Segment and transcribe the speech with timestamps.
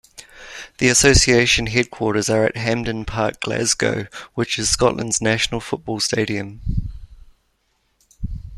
[0.79, 6.89] The association headquarters are at Hampden Park, Glasgow, which is Scotland's national football stadium.